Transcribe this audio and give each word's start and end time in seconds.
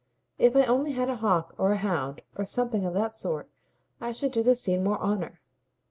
If 0.39 0.55
I 0.55 0.63
only 0.63 0.93
had 0.93 1.11
a 1.11 1.17
hawk 1.17 1.53
or 1.59 1.71
a 1.73 1.77
hound 1.77 2.23
or 2.35 2.43
something 2.43 2.87
of 2.87 2.95
that 2.95 3.13
sort 3.13 3.47
I 3.99 4.11
should 4.13 4.31
do 4.31 4.41
the 4.41 4.55
scene 4.55 4.83
more 4.83 4.97
honour. 4.99 5.41